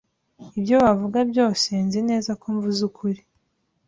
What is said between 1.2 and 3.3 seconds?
byose, nzi neza ko mvuze ukuri.